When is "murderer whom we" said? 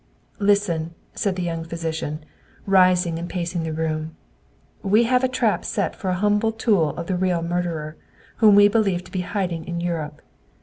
7.43-8.67